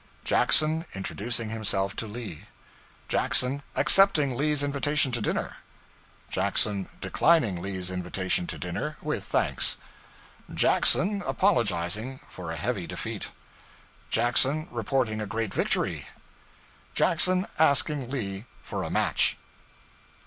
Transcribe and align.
Jackson 0.23 0.85
Introducing 0.95 1.51
Himself 1.51 1.95
to 1.97 2.07
Lee. 2.07 2.45
Jackson 3.07 3.61
Accepting 3.75 4.33
Lee's 4.33 4.63
Invitation 4.63 5.11
to 5.11 5.21
Dinner. 5.21 5.57
Jackson 6.27 6.89
Declining 7.01 7.61
Lee's 7.61 7.91
Invitation 7.91 8.47
to 8.47 8.57
Dinner 8.57 8.97
with 9.03 9.23
Thanks. 9.23 9.77
Jackson 10.51 11.21
Apologizing 11.27 12.19
for 12.27 12.51
a 12.51 12.55
Heavy 12.57 12.87
Defeat. 12.87 13.29
Jackson 14.09 14.67
Reporting 14.71 15.21
a 15.21 15.27
Great 15.27 15.53
Victory. 15.53 16.07
Jackson 16.95 17.45
Asking 17.59 18.09
Lee 18.09 18.45
for 18.63 18.81
a 18.81 18.89
Match. 18.89 19.37